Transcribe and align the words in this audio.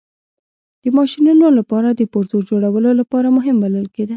د 0.83 0.85
ماشینونو 0.97 1.47
لپاره 1.59 1.89
د 1.93 2.01
پرزو 2.13 2.37
جوړولو 2.49 2.91
لپاره 2.99 3.27
مهم 3.37 3.55
بلل 3.63 3.85
کېده. 3.95 4.09